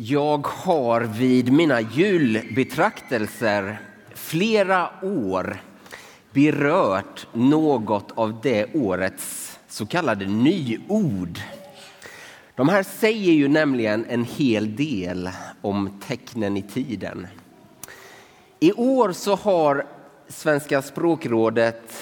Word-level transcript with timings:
Jag 0.00 0.46
har 0.46 1.00
vid 1.00 1.52
mina 1.52 1.80
julbetraktelser 1.80 3.80
flera 4.14 4.90
år 5.02 5.60
berört 6.32 7.26
något 7.32 8.12
av 8.14 8.40
det 8.42 8.74
årets 8.74 9.58
så 9.68 9.86
kallade 9.86 10.26
nyord. 10.26 11.38
De 12.54 12.68
här 12.68 12.82
säger 12.82 13.32
ju 13.32 13.48
nämligen 13.48 14.04
en 14.08 14.24
hel 14.24 14.76
del 14.76 15.30
om 15.60 16.00
tecknen 16.06 16.56
i 16.56 16.62
tiden. 16.62 17.26
I 18.60 18.72
år 18.72 19.12
så 19.12 19.34
har 19.34 19.86
Svenska 20.28 20.82
språkrådet 20.82 21.92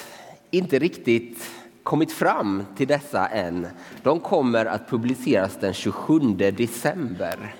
inte 0.51 0.79
riktigt 0.79 1.49
kommit 1.83 2.11
fram 2.11 2.63
till 2.75 2.87
dessa 2.87 3.27
än. 3.27 3.67
De 4.03 4.19
kommer 4.19 4.65
att 4.65 4.89
publiceras 4.89 5.57
den 5.61 5.73
27 5.73 6.19
december. 6.37 7.55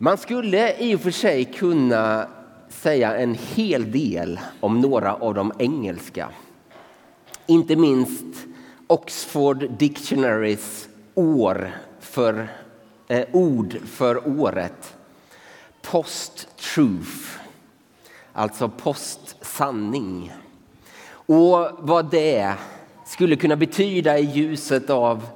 Man 0.00 0.18
skulle 0.18 0.76
i 0.78 0.94
och 0.94 1.00
för 1.00 1.10
sig 1.10 1.44
kunna 1.44 2.28
säga 2.68 3.16
en 3.16 3.34
hel 3.34 3.92
del 3.92 4.40
om 4.60 4.80
några 4.80 5.14
av 5.14 5.34
de 5.34 5.52
engelska. 5.58 6.28
Inte 7.46 7.76
minst 7.76 8.24
Oxford 8.86 9.70
Dictionaries 9.78 10.88
år 11.14 11.76
för, 12.00 12.48
eh, 13.08 13.26
ord 13.32 13.78
för 13.86 14.40
året. 14.40 14.96
Post-truth, 15.82 17.40
alltså 18.32 18.68
post-sanning. 18.68 20.32
Och 21.10 21.70
vad 21.78 22.10
det 22.10 22.54
skulle 23.06 23.36
kunna 23.36 23.56
betyda 23.56 24.18
i 24.18 24.24
ljuset 24.24 24.90
av 24.90 25.26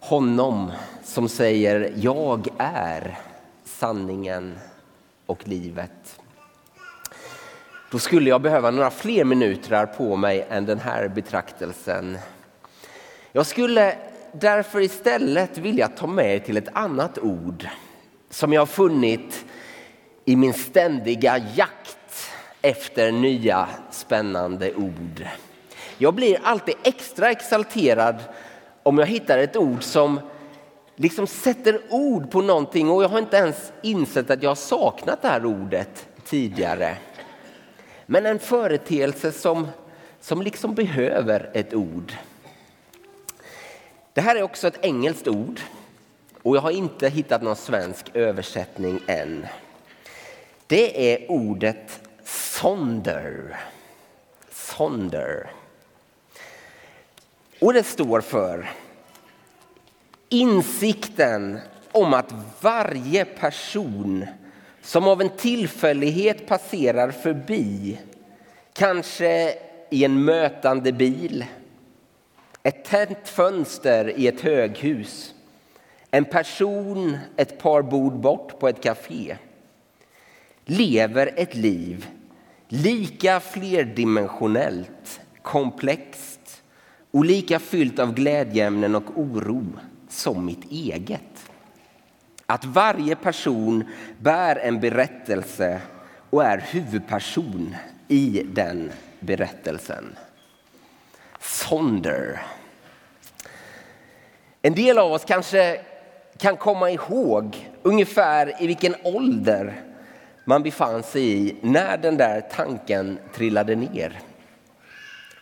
honom 0.00 0.72
som 1.04 1.28
säger 1.28 1.92
jag 1.96 2.48
är 2.58 3.18
sanningen 3.68 4.58
och 5.26 5.48
livet. 5.48 6.20
Då 7.90 7.98
skulle 7.98 8.30
jag 8.30 8.42
behöva 8.42 8.70
några 8.70 8.90
fler 8.90 9.24
minuter 9.24 9.86
på 9.86 10.16
mig 10.16 10.46
än 10.50 10.66
den 10.66 10.78
här 10.78 11.08
betraktelsen. 11.08 12.18
Jag 13.32 13.46
skulle 13.46 13.96
därför 14.32 14.80
istället 14.80 15.58
vilja 15.58 15.88
ta 15.88 16.06
med 16.06 16.34
er 16.34 16.38
till 16.38 16.56
ett 16.56 16.68
annat 16.72 17.18
ord 17.18 17.68
som 18.30 18.52
jag 18.52 18.60
har 18.60 18.66
funnit 18.66 19.44
i 20.24 20.36
min 20.36 20.54
ständiga 20.54 21.38
jakt 21.54 22.30
efter 22.62 23.12
nya 23.12 23.68
spännande 23.90 24.74
ord. 24.74 25.26
Jag 25.98 26.14
blir 26.14 26.40
alltid 26.42 26.74
extra 26.82 27.30
exalterad 27.30 28.16
om 28.82 28.98
jag 28.98 29.06
hittar 29.06 29.38
ett 29.38 29.56
ord 29.56 29.82
som 29.82 30.20
liksom 30.98 31.26
sätter 31.26 31.80
ord 31.88 32.30
på 32.30 32.40
någonting 32.40 32.90
och 32.90 33.02
jag 33.02 33.08
har 33.08 33.18
inte 33.18 33.36
ens 33.36 33.72
insett 33.82 34.30
att 34.30 34.42
jag 34.42 34.50
har 34.50 34.54
saknat 34.54 35.22
det 35.22 35.28
här 35.28 35.46
ordet 35.46 36.08
tidigare. 36.24 36.96
Men 38.06 38.26
en 38.26 38.38
företeelse 38.38 39.32
som, 39.32 39.68
som 40.20 40.42
liksom 40.42 40.74
behöver 40.74 41.50
ett 41.54 41.74
ord. 41.74 42.12
Det 44.12 44.20
här 44.20 44.36
är 44.36 44.42
också 44.42 44.68
ett 44.68 44.84
engelskt 44.84 45.28
ord 45.28 45.60
och 46.42 46.56
jag 46.56 46.60
har 46.60 46.70
inte 46.70 47.08
hittat 47.08 47.42
någon 47.42 47.56
svensk 47.56 48.10
översättning 48.14 49.00
än. 49.06 49.46
Det 50.66 51.12
är 51.12 51.30
ordet 51.30 52.00
sonder. 52.24 53.56
Sonder. 54.50 55.50
Och 57.60 57.72
det 57.72 57.82
står 57.82 58.20
för 58.20 58.70
insikten 60.28 61.58
om 61.92 62.14
att 62.14 62.34
varje 62.60 63.24
person 63.24 64.26
som 64.82 65.08
av 65.08 65.20
en 65.20 65.28
tillfällighet 65.28 66.46
passerar 66.46 67.10
förbi, 67.10 67.98
kanske 68.72 69.54
i 69.90 70.04
en 70.04 70.24
mötande 70.24 70.92
bil, 70.92 71.44
ett 72.62 72.84
tänt 72.84 73.28
fönster 73.28 74.18
i 74.18 74.26
ett 74.26 74.40
höghus, 74.40 75.34
en 76.10 76.24
person 76.24 77.18
ett 77.36 77.58
par 77.58 77.82
bord 77.82 78.20
bort 78.20 78.60
på 78.60 78.68
ett 78.68 78.82
café, 78.82 79.36
lever 80.64 81.32
ett 81.36 81.54
liv 81.54 82.08
lika 82.68 83.40
flerdimensionellt, 83.40 85.20
komplext 85.42 86.62
och 87.10 87.24
lika 87.24 87.58
fyllt 87.58 87.98
av 87.98 88.14
glädjeämnen 88.14 88.94
och 88.94 89.18
oro 89.18 89.64
som 90.18 90.44
mitt 90.44 90.70
eget. 90.70 91.50
Att 92.46 92.64
varje 92.64 93.16
person 93.16 93.84
bär 94.20 94.56
en 94.56 94.80
berättelse 94.80 95.80
och 96.30 96.44
är 96.44 96.58
huvudperson 96.58 97.76
i 98.08 98.42
den 98.46 98.92
berättelsen. 99.20 100.16
Sonder. 101.40 102.42
En 104.62 104.74
del 104.74 104.98
av 104.98 105.12
oss 105.12 105.24
kanske 105.24 105.80
kan 106.38 106.56
komma 106.56 106.90
ihåg 106.90 107.70
ungefär 107.82 108.62
i 108.62 108.66
vilken 108.66 108.94
ålder 109.02 109.82
man 110.44 110.62
befann 110.62 111.02
sig 111.02 111.22
i 111.22 111.56
när 111.60 111.98
den 111.98 112.16
där 112.16 112.40
tanken 112.40 113.18
trillade 113.34 113.74
ner. 113.76 114.20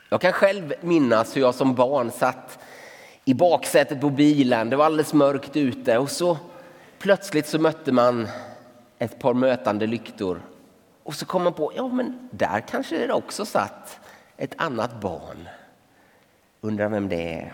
Jag 0.08 0.20
kan 0.20 0.32
själv 0.32 0.74
minnas 0.80 1.36
hur 1.36 1.40
jag 1.40 1.54
som 1.54 1.74
barn 1.74 2.10
satt 2.10 2.58
i 3.28 3.34
baksätet 3.34 4.00
på 4.00 4.10
bilen. 4.10 4.70
Det 4.70 4.76
var 4.76 4.84
alldeles 4.84 5.12
mörkt 5.12 5.56
ute 5.56 5.98
och 5.98 6.10
så 6.10 6.38
plötsligt 6.98 7.46
så 7.46 7.58
mötte 7.58 7.92
man 7.92 8.28
ett 8.98 9.18
par 9.18 9.34
mötande 9.34 9.86
lyktor. 9.86 10.40
Och 11.02 11.14
så 11.14 11.26
kom 11.26 11.44
man 11.44 11.52
på, 11.52 11.72
ja 11.76 11.88
men 11.88 12.28
där 12.30 12.60
kanske 12.60 13.06
det 13.06 13.12
också 13.12 13.44
satt 13.44 14.00
ett 14.36 14.54
annat 14.56 15.00
barn. 15.00 15.48
Undrar 16.60 16.88
vem 16.88 17.08
det 17.08 17.34
är. 17.34 17.52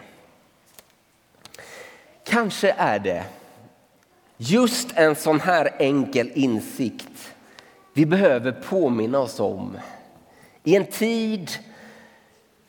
Kanske 2.25 2.75
är 2.79 2.99
det 2.99 3.25
just 4.37 4.89
en 4.95 5.17
sån 5.17 5.41
här 5.41 5.75
enkel 5.79 6.31
insikt 6.35 7.35
vi 7.95 8.07
behöver 8.07 8.53
påminna 8.53 9.19
oss 9.19 9.41
om 9.41 9.79
i 10.65 10.77
en 10.77 10.87
tid 10.87 11.51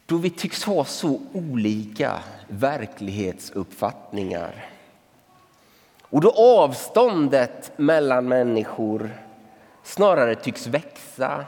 då 0.06 0.18
vi 0.18 0.30
tycks 0.30 0.64
ha 0.64 0.86
så 0.86 1.22
olika 1.34 2.20
verklighetsuppfattningar. 2.48 4.70
Och 6.02 6.22
då 6.22 6.32
avståndet 6.32 7.72
mellan 7.78 8.28
människor 8.28 9.10
snarare 9.84 10.36
tycks 10.36 10.68
växa 10.68 11.46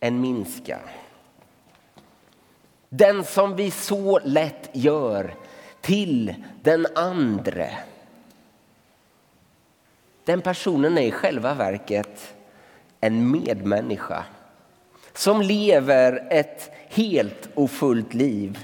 än 0.00 0.20
minska. 0.20 0.78
Den 2.88 3.24
som 3.24 3.56
vi 3.56 3.70
så 3.70 4.20
lätt 4.24 4.70
gör 4.72 5.34
till 5.80 6.34
den 6.62 6.86
andre. 6.94 7.78
Den 10.24 10.40
personen 10.40 10.98
är 10.98 11.02
i 11.02 11.10
själva 11.10 11.54
verket 11.54 12.34
en 13.00 13.30
medmänniska 13.30 14.24
som 15.12 15.42
lever 15.42 16.26
ett 16.30 16.70
helt 16.88 17.48
och 17.54 17.70
fullt 17.70 18.14
liv 18.14 18.58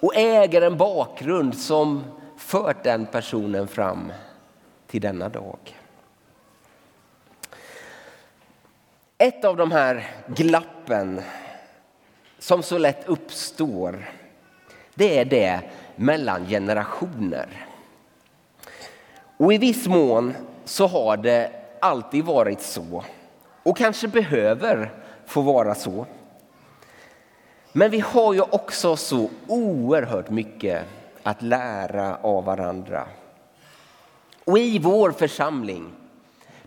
och 0.00 0.16
äger 0.16 0.62
en 0.62 0.76
bakgrund 0.76 1.58
som 1.58 2.04
fört 2.36 2.84
den 2.84 3.06
personen 3.06 3.68
fram 3.68 4.12
till 4.86 5.00
denna 5.00 5.28
dag. 5.28 5.58
Ett 9.18 9.44
av 9.44 9.56
de 9.56 9.72
här 9.72 10.10
glappen 10.26 11.20
som 12.38 12.62
så 12.62 12.78
lätt 12.78 13.08
uppstår, 13.08 14.10
det 14.94 15.18
är 15.18 15.24
det 15.24 15.60
mellan 15.96 16.46
generationer. 16.46 17.66
Och 19.36 19.52
i 19.52 19.58
viss 19.58 19.86
mån 19.86 20.34
så 20.64 20.86
har 20.86 21.16
det 21.16 21.52
alltid 21.80 22.24
varit 22.24 22.60
så 22.60 23.04
och 23.62 23.76
kanske 23.76 24.08
behöver 24.08 24.99
få 25.30 25.40
vara 25.40 25.74
så. 25.74 26.06
Men 27.72 27.90
vi 27.90 28.00
har 28.00 28.34
ju 28.34 28.40
också 28.40 28.96
så 28.96 29.30
oerhört 29.46 30.30
mycket 30.30 30.84
att 31.22 31.42
lära 31.42 32.16
av 32.16 32.44
varandra. 32.44 33.06
Och 34.44 34.58
i 34.58 34.78
vår 34.78 35.12
församling, 35.12 35.92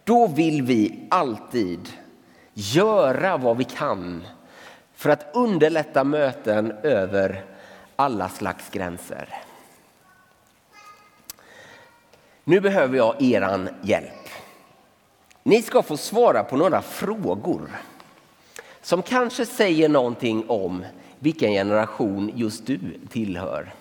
då 0.04 0.28
vill 0.28 0.62
vi 0.62 1.08
alltid 1.12 1.90
göra 2.54 3.38
vad 3.38 3.58
vi 3.58 3.64
kan 3.64 4.28
för 4.94 5.10
att 5.10 5.26
underlätta 5.34 6.04
möten 6.04 6.72
över 6.84 7.46
alla 7.96 8.30
slags 8.30 8.70
gränser. 8.70 9.30
Nu 12.44 12.62
behöver 12.62 12.98
jag 12.98 13.22
er 13.22 13.70
hjälp. 13.82 14.30
Ni 15.44 15.62
ska 15.62 15.82
få 15.82 15.98
svara 15.98 16.44
på 16.44 16.58
några 16.58 16.82
frågor 16.82 17.70
som 18.84 19.02
kanske 19.02 19.46
säger 19.46 19.90
någonting 19.90 20.50
om 20.50 20.86
vilken 21.20 21.52
generation 21.52 22.32
just 22.36 22.66
du 22.66 22.80
tillhör. 23.10 23.74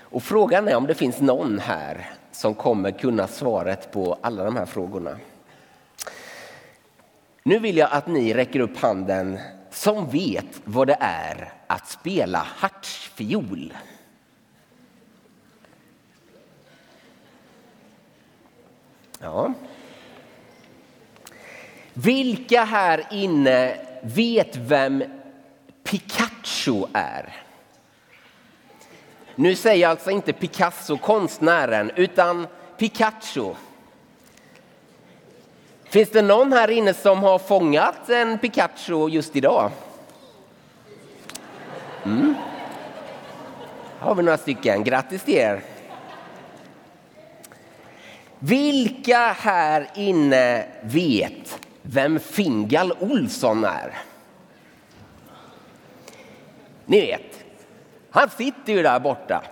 Och 0.00 0.22
frågan 0.22 0.68
är 0.68 0.76
om 0.76 0.86
det 0.86 0.94
finns 0.94 1.20
någon 1.20 1.58
här 1.58 2.10
som 2.32 2.54
kommer 2.54 2.90
kunna 2.90 3.26
svaret 3.26 3.92
på 3.92 4.18
alla 4.20 4.44
de 4.44 4.56
här 4.56 4.66
frågorna. 4.66 5.16
Nu 7.42 7.58
vill 7.58 7.76
jag 7.76 7.88
att 7.92 8.06
ni 8.06 8.34
räcker 8.34 8.60
upp 8.60 8.76
handen 8.76 9.38
som 9.70 10.10
vet 10.10 10.60
vad 10.64 10.86
det 10.86 10.96
är 11.00 11.52
att 11.66 11.88
spela 11.88 12.46
hartsfiol. 12.56 13.74
Ja. 19.20 19.52
Vilka 21.94 22.64
här 22.64 23.06
inne 23.10 23.76
vet 24.02 24.56
vem 24.56 25.04
Picasso 25.84 26.88
är? 26.92 27.36
Nu 29.34 29.56
säger 29.56 29.82
jag 29.82 29.90
alltså 29.90 30.10
inte 30.10 30.32
Picasso, 30.32 30.96
konstnären, 30.96 31.90
utan 31.96 32.46
Picasso. 32.78 33.56
Finns 35.84 36.10
det 36.10 36.22
någon 36.22 36.52
här 36.52 36.70
inne 36.70 36.94
som 36.94 37.18
har 37.18 37.38
fångat 37.38 38.08
en 38.08 38.38
Picasso 38.38 39.08
just 39.08 39.36
idag? 39.36 39.70
Mm. 42.04 42.34
har 43.98 44.14
vi 44.14 44.22
några 44.22 44.38
stycken. 44.38 44.84
Grattis 44.84 45.22
till 45.22 45.34
er! 45.34 45.62
Vilka 48.38 49.32
här 49.32 49.90
inne 49.94 50.66
vet 50.82 51.58
vem 51.82 52.20
Fingal 52.20 52.92
Olsson 53.00 53.64
är? 53.64 53.98
Ni 56.86 57.00
vet, 57.00 57.44
han 58.10 58.30
sitter 58.30 58.72
ju 58.72 58.82
där 58.82 59.00
borta 59.00 59.42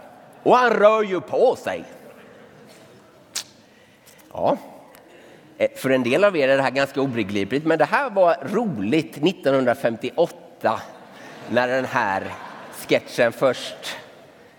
och 0.43 0.56
han 0.56 0.71
rör 0.71 1.03
ju 1.03 1.21
på 1.21 1.56
sig. 1.56 1.85
Ja, 4.32 4.56
eh, 5.59 5.71
för 5.77 5.91
en 5.91 6.03
del 6.03 6.25
av 6.25 6.37
er 6.37 6.49
är 6.49 6.56
det 6.56 6.62
här 6.62 6.71
ganska 6.71 7.00
obegripligt, 7.00 7.67
men 7.67 7.79
det 7.79 7.85
här 7.85 8.11
var 8.11 8.37
roligt 8.53 9.17
1958 9.17 10.81
när 11.50 11.69
den 11.69 11.85
här 11.85 12.23
sketchen 12.88 13.32
först 13.32 13.97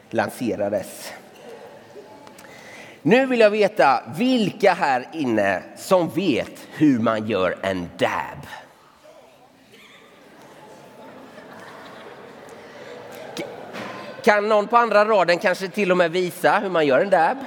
lanserades. 0.09 1.13
Nu 3.01 3.25
vill 3.25 3.39
jag 3.39 3.49
veta 3.49 4.03
vilka 4.17 4.73
här 4.73 5.07
inne 5.13 5.63
som 5.77 6.09
vet 6.09 6.60
hur 6.73 6.99
man 6.99 7.27
gör 7.27 7.57
en 7.61 7.89
dab. 7.97 8.47
Kan 14.23 14.49
någon 14.49 14.67
på 14.67 14.77
andra 14.77 15.05
raden 15.05 15.39
kanske 15.39 15.67
till 15.67 15.91
och 15.91 15.97
med 15.97 16.11
visa 16.11 16.59
hur 16.59 16.69
man 16.69 16.85
gör 16.85 16.99
en 16.99 17.09
dab? 17.09 17.37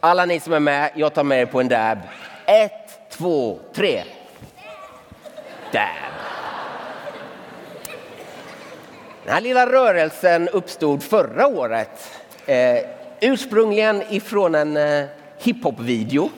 Alla 0.00 0.24
ni 0.24 0.40
som 0.40 0.52
är 0.52 0.60
med, 0.60 0.90
jag 0.94 1.14
tar 1.14 1.24
med 1.24 1.40
er 1.40 1.46
på 1.46 1.60
en 1.60 1.68
dab. 1.68 1.98
Ett, 2.46 3.10
två, 3.10 3.58
tre. 3.74 4.04
Dab. 5.72 6.12
Den 9.24 9.34
här 9.34 9.40
lilla 9.40 9.66
rörelsen 9.66 10.48
uppstod 10.48 11.02
förra 11.02 11.46
året. 11.46 12.20
Eh, 12.46 12.78
ursprungligen 13.20 14.02
ifrån 14.10 14.54
en 14.54 14.76
eh, 14.76 15.04
hiphop-video. 15.38 16.30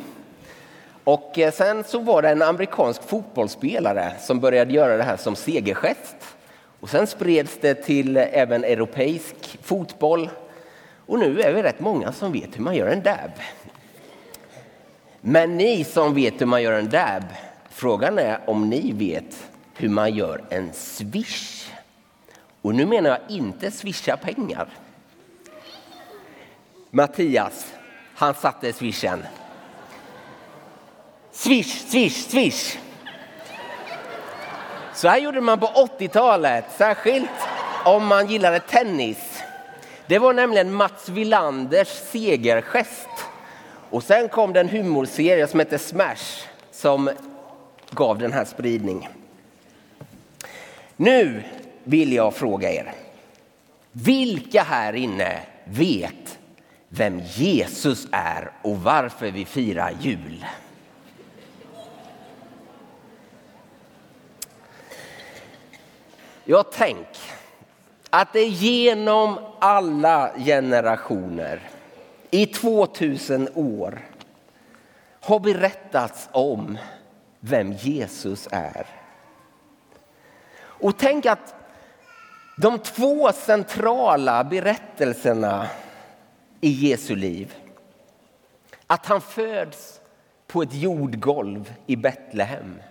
Och 1.05 1.39
eh, 1.39 1.53
sen 1.53 1.85
så 1.85 1.99
var 1.99 2.23
det 2.23 2.29
en 2.29 2.43
amerikansk 2.43 3.03
fotbollsspelare 3.03 4.13
som 4.21 4.41
började 4.41 4.73
göra 4.73 4.97
det 4.97 5.03
här 5.03 5.17
som 5.17 5.37
segergest. 5.37 6.17
Och 6.81 6.91
sen 6.91 7.07
spreds 7.07 7.59
det 7.61 7.75
till 7.75 8.17
även 8.17 8.65
europeisk 8.65 9.59
fotboll. 9.63 10.31
Och 11.07 11.19
nu 11.19 11.41
är 11.41 11.53
vi 11.53 11.63
rätt 11.63 11.81
många 11.81 12.13
som 12.13 12.33
vet 12.33 12.59
hur 12.59 12.63
man 12.63 12.77
gör 12.77 12.87
en 12.87 13.03
dab. 13.03 13.31
Men 15.21 15.57
ni 15.57 15.85
som 15.85 16.15
vet 16.15 16.41
hur 16.41 16.47
man 16.47 16.63
gör 16.63 16.73
en 16.73 16.89
dab, 16.89 17.23
frågan 17.71 18.19
är 18.19 18.41
om 18.47 18.71
ni 18.71 18.93
vet 18.93 19.49
hur 19.75 19.89
man 19.89 20.15
gör 20.15 20.45
en 20.49 20.73
swish. 20.73 21.71
Och 22.63 22.75
nu 22.75 22.87
menar 22.87 23.11
jag 23.11 23.21
inte 23.29 23.71
swisha 23.71 24.17
pengar. 24.17 24.69
Mattias, 26.91 27.73
han 28.15 28.35
satte 28.35 28.73
swishen. 28.73 29.23
Swish, 31.35 31.89
swish, 31.89 32.29
swish. 32.29 32.79
Så 34.95 35.09
här 35.09 35.19
gjorde 35.19 35.41
man 35.41 35.61
på 35.61 35.67
80-talet, 35.67 36.65
särskilt 36.77 37.31
om 37.85 38.07
man 38.07 38.27
gillade 38.27 38.61
tennis. 38.61 39.43
Det 40.07 40.19
var 40.19 40.33
nämligen 40.33 40.75
Mats 40.75 41.09
Wilanders 41.09 41.89
segergest. 41.89 43.09
Och 43.91 44.03
sen 44.03 44.29
kom 44.29 44.53
det 44.53 44.61
en 44.61 44.69
humorserie 44.69 45.47
som 45.47 45.61
hette 45.61 45.79
Smash 45.79 46.47
som 46.71 47.11
gav 47.91 48.19
den 48.19 48.33
här 48.33 48.45
spridning. 48.45 49.09
Nu 50.97 51.43
vill 51.85 52.13
jag 52.13 52.35
fråga 52.35 52.73
er. 52.73 52.93
Vilka 53.93 54.63
här 54.63 54.93
inne 54.93 55.41
vet 55.65 56.39
vem 56.89 57.21
Jesus 57.21 58.07
är 58.13 58.51
och 58.63 58.79
varför 58.79 59.31
vi 59.31 59.45
firar 59.45 59.93
jul? 60.01 60.45
Jag 66.47 66.73
tänk 66.73 67.07
att 68.11 68.33
det 68.33 68.45
genom 68.45 69.39
alla 69.59 70.33
generationer 70.39 71.71
i 72.31 72.47
2000 72.47 73.49
år 73.55 74.01
har 75.21 75.41
berättats 75.41 76.29
om 76.33 76.79
vem 77.41 77.73
Jesus 77.73 78.49
är. 78.51 78.87
Och 80.57 80.99
tänk 80.99 81.27
att 81.27 81.55
de 82.57 82.79
två 82.79 83.33
centrala 83.33 84.45
berättelserna 84.45 85.69
i 86.61 86.71
Jesu 86.71 87.17
liv. 87.17 87.55
Att 88.87 89.07
han 89.07 89.21
föds 89.21 90.01
på 90.47 90.63
ett 90.63 90.75
jordgolv 90.75 91.75
i 91.87 91.97
Betlehem. 91.97 92.83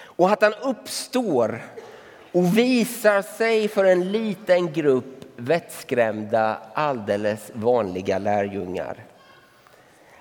Och 0.00 0.30
att 0.30 0.42
han 0.42 0.54
uppstår 0.54 1.62
och 2.32 2.58
visar 2.58 3.22
sig 3.22 3.68
för 3.68 3.84
en 3.84 4.12
liten 4.12 4.72
grupp 4.72 5.20
vettskrämda, 5.36 6.58
alldeles 6.74 7.50
vanliga 7.54 8.18
lärjungar. 8.18 9.04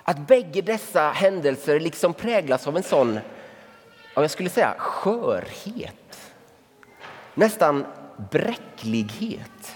Att 0.04 0.28
bägge 0.28 0.62
dessa 0.62 1.10
händelser 1.10 1.80
liksom 1.80 2.14
präglas 2.14 2.68
av 2.68 2.78
en 2.78 2.84
sån, 2.84 3.20
jag 4.14 4.32
skulle 4.32 4.50
säga 4.50 4.76
skörhet. 4.78 6.32
Nästan 7.34 7.86
bräcklighet. 8.32 9.76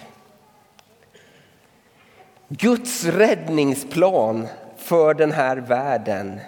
Guds 2.47 3.03
räddningsplan 3.05 4.47
för 4.77 5.13
den 5.13 5.31
här 5.31 5.57
världen 5.57 6.39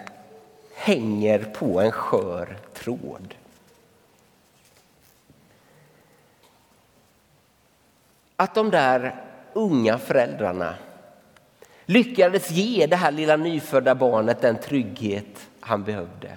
hänger 0.74 1.38
på 1.38 1.80
en 1.80 1.92
skör 1.92 2.56
tråd. 2.74 3.34
Att 8.36 8.54
de 8.54 8.70
där 8.70 9.24
unga 9.52 9.98
föräldrarna 9.98 10.74
lyckades 11.86 12.50
ge 12.50 12.86
det 12.86 12.96
här 12.96 13.12
lilla 13.12 13.36
nyfödda 13.36 13.94
barnet 13.94 14.40
den 14.40 14.58
trygghet 14.58 15.48
han 15.60 15.84
behövde. 15.84 16.36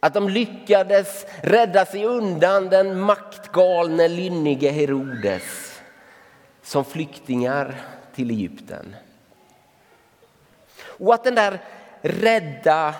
Att 0.00 0.14
de 0.14 0.28
lyckades 0.28 1.26
rädda 1.42 1.84
sig 1.84 2.04
undan 2.04 2.68
den 2.68 3.00
maktgalne 3.00 4.08
lynnige 4.08 4.70
Herodes 4.70 5.80
som 6.62 6.84
flyktingar 6.84 7.74
till 8.14 8.30
Egypten. 8.30 8.96
Och 10.82 11.14
att 11.14 11.24
den 11.24 11.34
där 11.34 11.60
rädda, 12.00 12.94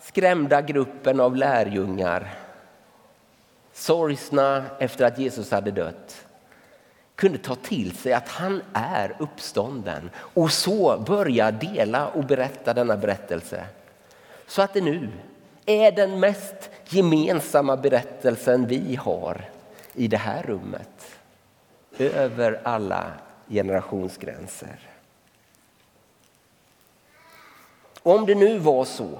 skrämda 0.00 0.60
gruppen 0.60 1.20
av 1.20 1.36
lärjungar 1.36 2.34
sorgsna 3.72 4.64
efter 4.78 5.04
att 5.04 5.18
Jesus 5.18 5.50
hade 5.50 5.70
dött 5.70 6.23
kunde 7.16 7.38
ta 7.38 7.54
till 7.54 7.96
sig 7.96 8.12
att 8.12 8.28
han 8.28 8.62
är 8.72 9.16
uppstånden 9.18 10.10
och 10.16 10.52
så 10.52 10.98
börja 11.06 11.50
dela 11.50 12.08
och 12.08 12.24
berätta 12.24 12.74
denna 12.74 12.96
berättelse. 12.96 13.66
Så 14.46 14.62
att 14.62 14.74
det 14.74 14.80
nu 14.80 15.10
är 15.66 15.92
den 15.92 16.20
mest 16.20 16.70
gemensamma 16.88 17.76
berättelsen 17.76 18.66
vi 18.66 18.96
har 18.96 19.44
i 19.94 20.08
det 20.08 20.16
här 20.16 20.42
rummet. 20.42 21.18
Över 21.98 22.60
alla 22.64 23.12
generationsgränser. 23.48 24.78
Om 28.02 28.26
det 28.26 28.34
nu 28.34 28.58
var 28.58 28.84
så 28.84 29.18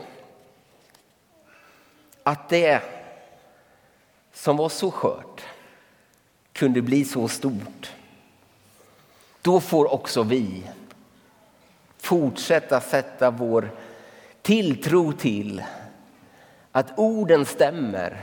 att 2.23 2.49
det 2.49 2.83
som 4.33 4.57
var 4.57 4.69
så 4.69 4.91
skört 4.91 5.43
kunde 6.55 6.83
bli 6.83 7.05
så 7.05 7.29
stort. 7.29 7.93
Då 9.43 9.61
får 9.61 9.93
också 9.93 10.23
vi 10.23 10.63
fortsätta 11.99 12.81
sätta 12.81 13.31
vår 13.31 13.71
tilltro 14.43 15.13
till 15.13 15.63
att 16.73 16.99
orden 16.99 17.47
stämmer 17.47 18.21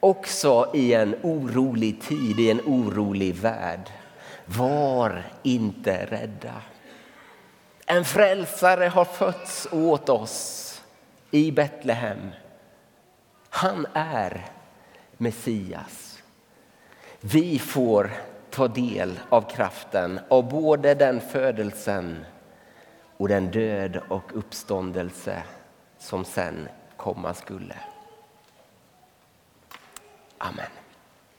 också 0.00 0.70
i 0.74 0.94
en 0.94 1.14
orolig 1.22 2.02
tid, 2.02 2.40
i 2.40 2.50
en 2.50 2.60
orolig 2.60 3.34
värld. 3.34 3.90
Var 4.46 5.22
inte 5.42 6.06
rädda. 6.06 6.62
En 7.86 8.04
frälsare 8.04 8.84
har 8.84 9.04
fötts 9.04 9.68
åt 9.72 10.08
oss 10.08 10.68
i 11.30 11.52
Betlehem. 11.52 12.30
Han 13.50 13.86
är 13.92 14.46
Messias. 15.16 16.11
Vi 17.24 17.58
får 17.58 18.10
ta 18.50 18.68
del 18.68 19.20
av 19.28 19.50
kraften 19.50 20.20
av 20.28 20.48
både 20.48 20.94
den 20.94 21.20
födelsen 21.20 22.24
och 23.16 23.28
den 23.28 23.50
död 23.50 24.00
och 24.08 24.36
uppståndelse 24.36 25.42
som 25.98 26.24
sen 26.24 26.68
komma 26.96 27.34
skulle. 27.34 27.76
Amen. 30.38 30.81